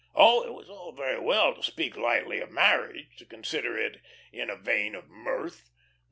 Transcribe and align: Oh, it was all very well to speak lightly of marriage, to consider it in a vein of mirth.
Oh, 0.15 0.41
it 0.41 0.49
was 0.51 0.67
all 0.67 0.93
very 0.93 1.19
well 1.19 1.53
to 1.53 1.61
speak 1.61 1.95
lightly 1.95 2.39
of 2.39 2.49
marriage, 2.49 3.17
to 3.17 3.25
consider 3.27 3.77
it 3.77 4.01
in 4.33 4.49
a 4.49 4.55
vein 4.55 4.95
of 4.95 5.07
mirth. 5.09 5.69